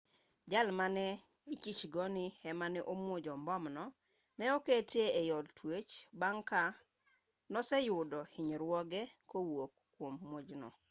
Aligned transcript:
jal 0.51 0.69
mane 0.79 1.05
ichich 1.53 1.81
go 1.93 2.05
ni 2.15 2.25
ema 2.49 2.65
ne 2.73 2.81
omuojo 2.91 3.33
mbomno 3.41 3.83
ne 4.37 4.45
oketi 4.57 5.01
e 5.21 5.23
od 5.37 5.47
twech 5.57 5.91
bang' 6.19 6.43
ka 6.49 6.61
noseyudo 7.53 8.19
hinyruoge 8.33 9.01
kowuok 9.29 9.71
kwom 9.95 10.13
muojno 10.29 10.69